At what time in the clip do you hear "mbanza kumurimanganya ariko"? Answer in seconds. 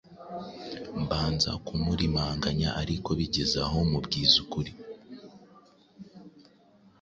1.01-3.09